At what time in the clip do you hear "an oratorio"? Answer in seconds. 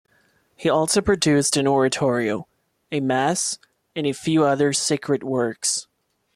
1.57-2.47